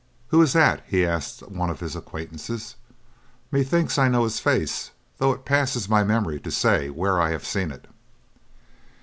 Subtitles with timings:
[0.29, 2.73] "Who is that?" he asked one of his acquaintances;
[3.51, 4.89] "methinks I know his face,
[5.19, 7.85] though it passes my memory to say where I have seen it."